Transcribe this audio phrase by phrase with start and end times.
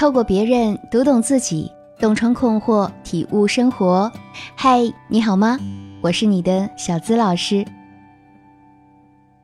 [0.00, 4.10] 透过别人读懂自己，洞穿困惑，体悟生活。
[4.54, 5.58] 嗨，你好吗？
[6.00, 7.62] 我是你的小资老师。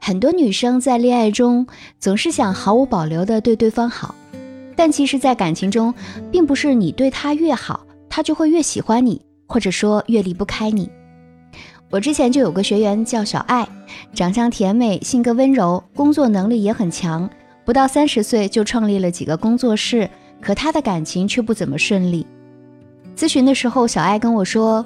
[0.00, 1.66] 很多女生在恋爱中
[2.01, 4.15] 总是想毫无保留的对对方好，
[4.74, 5.92] 但其实，在感情中，
[6.33, 10.90] 并不是你对他越好，他就会越喜欢你，或者说越离不开你。
[11.90, 13.69] 我之前就有个学员叫小爱，
[14.15, 17.29] 长相甜美，性格温柔，工作能力也很强，
[17.66, 20.09] 不到三十岁就创立了几个工作室，
[20.41, 22.27] 可他的感情却不怎么顺利。
[23.17, 24.85] 咨询的时候，小爱跟我说：“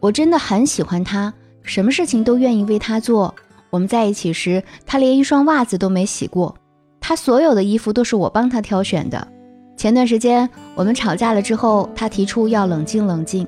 [0.00, 1.32] 我真的很喜欢他，
[1.62, 3.34] 什么事情都愿意为他做。
[3.70, 6.54] 我们在一起时，他连一双袜子都没洗过，
[7.00, 9.28] 他所有的衣服都是我帮他挑选的。
[9.76, 13.46] 前段时间我们吵架了之后，他提出要冷静冷静。”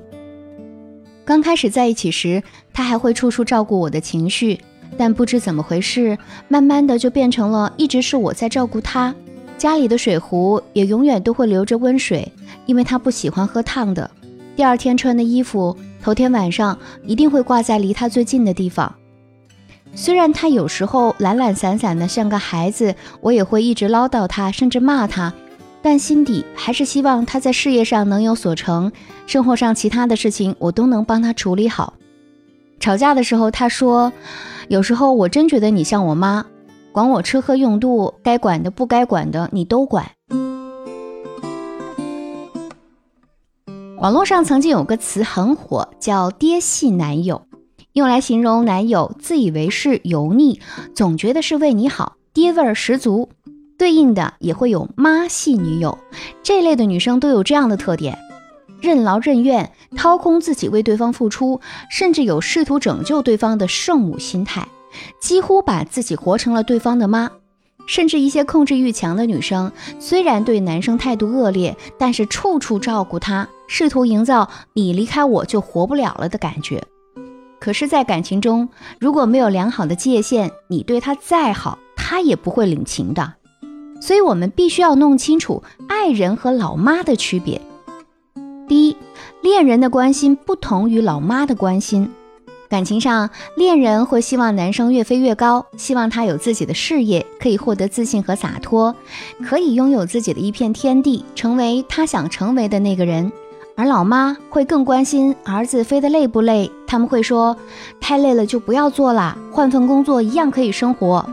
[1.25, 4.61] 刚开始在一起时，他还会处处照顾我的情绪，
[4.97, 6.19] 但不知怎么回事，
[6.49, 9.15] 慢慢的就变成了一直是我在照顾他。
[9.63, 12.33] 家里的水壶也永远都会留着温水，
[12.67, 14.11] 因为他不喜欢喝烫的。
[14.57, 18.93] 第二天穿的衣服，头天晚上一定会挂在离他最近的地方。
[19.95, 25.33] 虽然他有时候懒懒散散的像个孩子，我也会一直唠叨他，甚至骂他。
[25.81, 28.91] 但心底还是希望他在事业上能有所成，
[29.29, 31.95] 生活上其他的事情我都能帮他处理好。
[32.81, 34.13] 吵架的时候，他说
[34.67, 36.45] ：“有时候我真觉得你像我妈，
[36.93, 40.13] 管我吃喝用度，该管的不该管的你都管。”
[43.99, 47.43] 网络上曾经有个词很火，叫“爹系男友”，
[47.95, 50.61] 用来形容男友自以为是、油腻，
[50.95, 53.29] 总觉得是为你好，爹味儿十足。
[53.79, 55.99] 对应的也会有妈系女友
[56.43, 58.19] 这类的女生都有这样的特点：
[58.81, 64.67] 任劳任怨，掏空自己为对方付出，甚至有试图拯救对方的圣母心态，
[65.21, 67.31] 几乎把自己活成了对方的妈。
[67.85, 76.81] 甚至一些控制欲强的女生，虽然对男生态度恶劣，但是处处照顾他，试图营造你离开我就活不了了的感觉。
[77.59, 78.69] 可是，在感情中，
[79.01, 83.35] 如果没有良好的界限，你对他再好，他也不会领情的。
[84.01, 87.61] 所以，我们必须要弄清楚爱人和老妈的区别。
[88.69, 88.97] 第一，
[89.43, 92.09] 恋人的关心不同于老妈的关心。
[92.73, 98.97] 感情上，恋人会希望男生越飞越高，希望他有自己的事业，可以获得自信和洒脱，
[99.45, 103.31] 可以拥有自己的一片天地，成为他想成为的那个人。
[103.77, 107.55] 而老妈会更关心儿子飞得累不累，他们会说
[108.01, 111.29] ：“太累了就不要做了，换份工作一样可以生活。”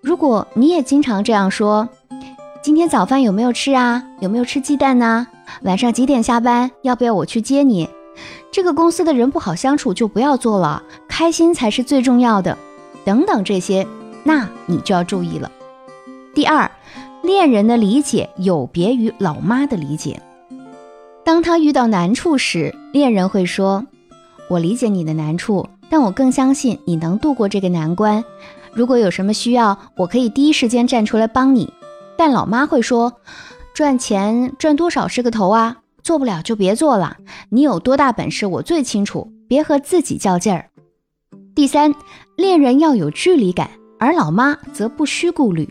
[0.00, 1.88] 如果你也经常这样说，
[2.62, 4.00] 今天早饭有没有吃啊？
[4.20, 5.26] 有没有吃鸡蛋呢？
[5.62, 6.70] 晚上几点下班？
[6.82, 7.88] 要不要我去接你？
[8.52, 12.58] 这个公司的人不好相处，就不要做了，开心才是最重要的。
[13.02, 13.86] 等等这些，
[14.22, 15.50] 那你就要注意了。
[16.34, 16.70] 第二，
[17.22, 20.20] 恋人的理解有别于老妈的理解。
[21.24, 23.86] 当他遇到难处时，恋人会说
[24.50, 28.22] ：“我理解你的难处，但我更相信你能度过这个难关。”
[28.74, 31.72] 如果有什么需要，我可以第一时间站出来帮你。
[32.18, 33.14] 但老妈会说，
[33.72, 37.16] 赚钱赚多少是个头啊，做不了就别做了。
[37.50, 40.68] 你有多大本事，我最清楚，别和自己较劲儿。
[41.54, 41.94] 第三，
[42.36, 45.68] 恋人要有距离感，而老妈则不需顾虑。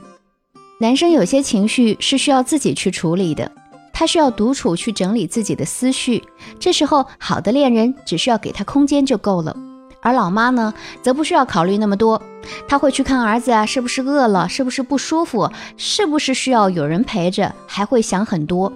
[0.80, 3.52] 男生有些情绪是需要自己去处理的，
[3.94, 6.24] 他需要独处去整理自己的思绪。
[6.60, 9.56] 这时候，好的恋人只需要给他空间就够了。
[10.02, 12.20] 而老妈呢，则不需要考虑那么多，
[12.68, 18.74] 她会去看儿子啊，是不是饿了，是不是不舒服，是不是需要有人陪着，还会想很多。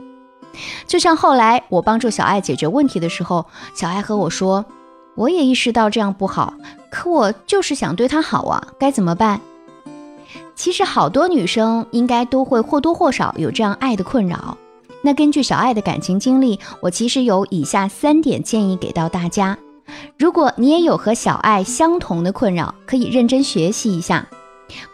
[0.87, 3.45] 就像后来我帮助小爱解决问题的时候，
[3.75, 4.65] 小爱和我说
[5.15, 6.53] ：“我也意识到这样不好，
[6.89, 9.41] 可我就是想对她好啊，该怎么办？”
[10.55, 14.57] 其实好多女生应该都会或多或少有这样爱的困扰。
[15.01, 19.57] 那根据小爱的感情经历，我其实有以下三点建议给到大家。
[20.17, 24.25] 如果你也有和小爱相同的困扰，可以认真学习一下。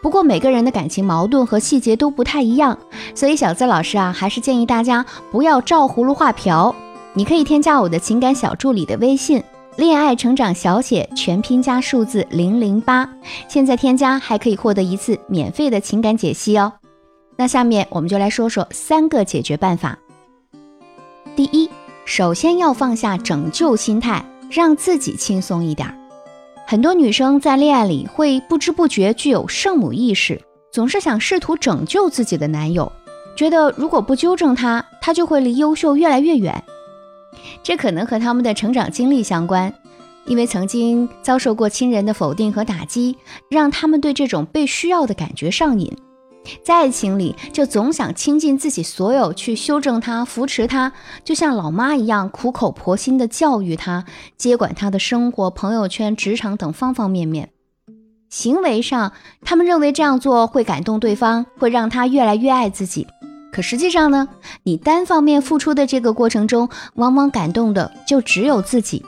[0.00, 2.78] 不过每个人的感情矛盾和细节都不太一样，
[3.14, 6.74] 所以小资老师啊，还是建议大家不要照葫芦画瓢。
[7.14, 9.42] 你可以添加我的情感小助理的微信
[9.76, 13.08] “恋爱成长小写全拼加数字零零八”，
[13.48, 16.72] 现在添加还可以获得一次免费的情感解析哦。
[17.36, 19.98] 那下面我们就来说说三个解决办法。
[21.36, 21.68] 第一，
[22.04, 24.24] 首先要放下拯救心态。
[24.54, 26.01] 让自己轻松一点。
[26.72, 30.40] 很多女生在恋爱里会不知不觉具有圣母意识，
[30.72, 32.90] 总是想试图拯救自己的男友，
[33.36, 36.64] 觉得如果不纠正他，他就会离优秀越来越远。
[37.62, 39.74] 这可能和他们的成长经历相关，
[40.24, 43.18] 因为曾经遭受过亲人的否定和打击，
[43.50, 45.94] 让他们对这种被需要的感觉上瘾。
[46.64, 50.92] 在爱情里，就总想倾尽自己所有去修正他、扶持他，
[51.24, 54.04] 就像老妈一样苦口婆心地教育他，
[54.36, 57.50] 接管他的生活、朋友圈、职场等方方面面。
[58.28, 59.12] 行为上，
[59.42, 63.06] 他们认为这样做会感动对方，会让他越来越爱自己。
[63.52, 64.28] 可实际上呢，
[64.62, 69.04] 你单方面付出的这个过程中，往往感动的就只有自己。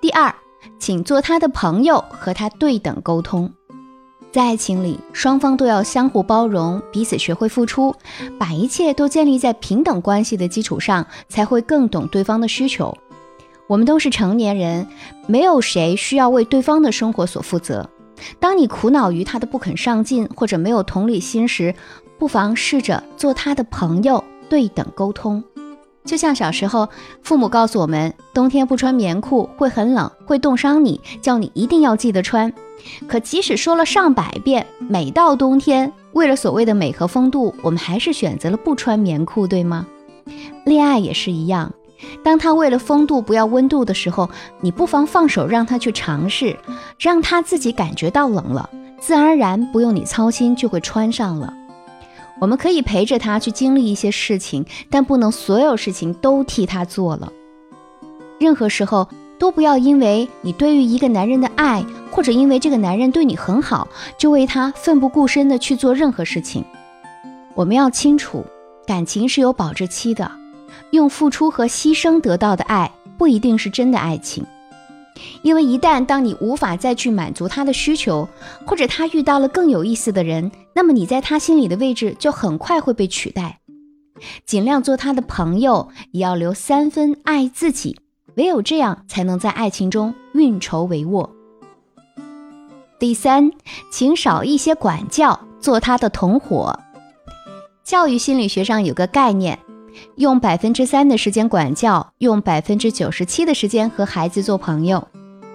[0.00, 0.34] 第二，
[0.78, 3.50] 请做他的朋友，和他对等沟通。
[4.30, 7.94] 在爱情里，双方都要相互包容，彼此学会付出，
[8.38, 12.96] 把一切都建立在平等关系的基础上，才会更懂对方的需求。
[13.66, 14.86] 我们都是成年人，
[15.26, 17.88] 没有谁需要为对方的生活所负责。
[18.38, 21.74] 当你苦恼于他的不肯上进或者没有同理心时，
[22.18, 25.42] 不妨试着做他的朋友，对等沟通。
[26.08, 26.88] 就像小时候，
[27.22, 32.50] 父母告诉我们，冬天不穿棉裤会很冷，会冻伤你，叫你一定要记得穿。
[33.06, 39.86] 可即使说了上百遍，每到冬天，为了所谓的美和风度，我们还是选择了不穿棉裤，对吗？
[40.64, 41.70] 恋爱也是一样，
[42.24, 44.30] 当他为了风度不要温度的时候，
[44.62, 46.56] 你不妨放手让他去尝试，
[46.98, 51.52] 让他自己感觉到冷了，自然而然不用你操心就会穿上了。
[52.40, 57.32] 我们可以陪着他去经历一些事情，但不能所有事情都替他做了。
[58.38, 59.08] 任何时候。
[59.40, 63.86] 都不要因为你对于一个男人的爱，或者因为这个男人对你很好，
[64.18, 66.64] 就为他奋不顾身的去做任何事情。
[67.54, 68.44] 我们要清楚，
[68.84, 70.28] 感情是有保质期的，
[70.90, 74.44] 用付出和牺牲得到的爱不一定是真的爱情。
[75.42, 78.28] 因为一旦当你无法再去满足他的需求，
[78.66, 83.60] 或者他遇到了更有意思的人，那么你在他心里的位置就很快会被取代。
[84.46, 88.00] 尽量做他的朋友，也要留三分爱自己。
[88.36, 91.28] 唯有这样，才能在爱情中运筹帷幄。
[93.00, 93.50] 第三，
[93.90, 96.78] 请少一些管教，做他的同伙。
[97.84, 99.58] 教育心理学上有个概念，
[100.16, 105.06] 用百分之三的时间管教，用百分之九十七的时间和孩子做朋友。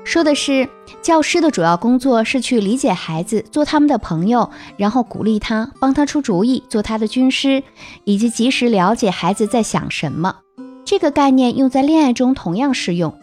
[0.04, 0.68] 说的是，
[1.02, 7.64] 教师的主要工作是去理解孩子，做他们的朋友，然后鼓励他，帮他出主意，做他的军师，
[8.04, 10.36] 以及及时了解孩子在想什么。
[10.84, 13.18] 这个概念用在恋爱中同样适用。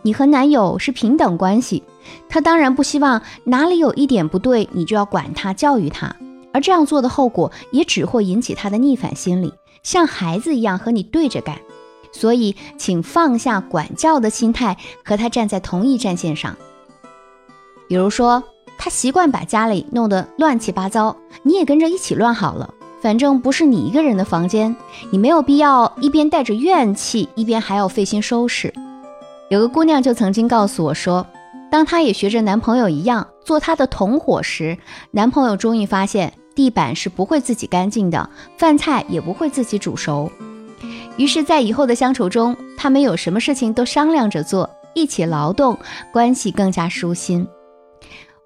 [0.00, 1.82] 你和男友是平等关系，
[2.30, 6.16] 他当然不希望哪里有一点不对，你就要管他、教育他，
[6.52, 11.58] 而这样做的后果也只会引起他的逆反心理，像孩子一样和你对着干。
[12.12, 16.56] 所以，请放下管教的心态，和他站在同一战线上。
[17.88, 18.42] 比如说，
[18.76, 22.74] 他习惯把家里弄得乱七八糟，你也跟着一起乱好了。
[23.00, 24.76] 反正不是你一个人的房间，
[25.10, 28.72] 你没有必要一边带着怨气，一边还要费心收拾。
[29.48, 31.26] 有个姑娘就曾经告诉我说，
[31.70, 34.76] 当她也学着男朋友一样做她的同伙时，
[35.10, 40.30] 男朋友终于发现地板是不会自己干净的，饭菜也不会自己煮熟。
[41.16, 45.78] 于是，在以后的相处中，他们有什么事情都商量着做，一起劳动，
[46.12, 47.46] 关系更加舒心。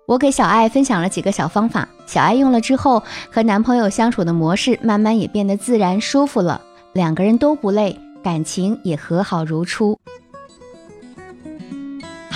[0.07, 6.61] 我给小爱分享了几个小方法，小爱用了之后，和男朋友相处的模式慢慢也变得自然舒服了，
[6.93, 9.96] 两个人都不累，感情也和好如初。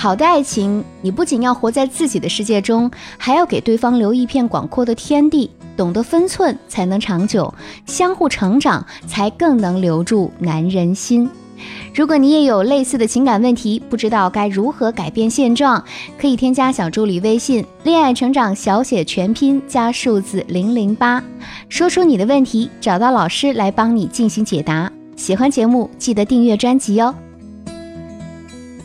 [0.01, 2.89] 好的爱情，你不仅要活在自己的世界中，
[3.19, 7.53] 还要给对方留一片广阔的天地，懂得分寸才能长久，
[7.85, 11.29] 相互成长才更能留住男人心。
[11.93, 15.83] 如果你也有类似的情感问题，不知道该如何改变现状，
[16.19, 21.23] 可以添加小助理微信“恋爱成长小写全拼加数字零零八”，
[21.69, 24.91] 说出你的问题，找到老师来帮你进行解答。
[25.15, 27.13] 喜欢节目记得订阅专辑哦。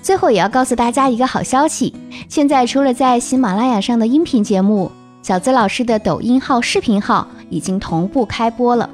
[0.07, 1.93] 最后也要告诉大家一个好消息，
[2.29, 4.89] 现在除了在喜马拉雅上的音频节目，
[5.21, 8.89] 小资老师的抖音号、视频号已经同步开播了。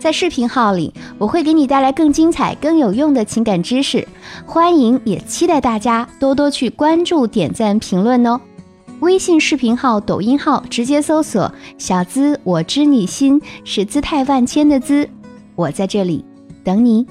[0.00, 4.08] 在视频号里，我会给你带来更精彩、更有用的情感知识，
[4.44, 8.40] 欢迎也期待大家多多去关注、点赞、评论哦。
[8.98, 15.08] 微信视频号、抖音号直接搜索“小资我知你心”，是姿态万千的“资”，
[15.54, 16.24] 我在这里
[16.64, 17.06] 等你。